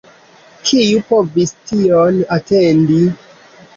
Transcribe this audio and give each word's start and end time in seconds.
Kiu 0.69 1.03
povis 1.11 1.53
tion 1.73 2.19
atendi! 2.39 2.99